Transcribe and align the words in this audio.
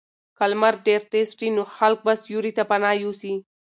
که 0.37 0.45
لمر 0.51 0.73
ډېر 0.87 1.01
تېز 1.11 1.29
شي 1.37 1.49
نو 1.55 1.63
خلک 1.77 1.99
به 2.05 2.13
سیوري 2.23 2.51
ته 2.57 2.63
پناه 2.69 2.95
یوسي. 3.03 3.33